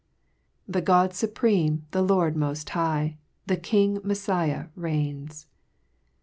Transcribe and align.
The 0.67 0.81
God 0.81 1.11
fuprcme, 1.11 1.81
the 1.91 2.01
Lord 2.01 2.35
moil 2.35 2.55
high, 2.67 3.19
The 3.45 3.55
King 3.55 3.99
Messiah 4.03 4.69
reigns 4.75 5.45